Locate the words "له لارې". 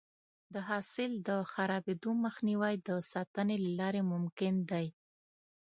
3.63-4.01